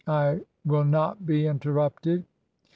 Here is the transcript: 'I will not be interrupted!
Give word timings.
'I 0.07 0.39
will 0.65 0.83
not 0.83 1.27
be 1.27 1.45
interrupted! 1.45 2.25